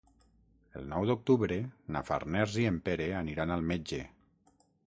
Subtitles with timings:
[0.79, 1.59] El nou d'octubre
[1.97, 4.01] na Farners i en Pere aniran al metge.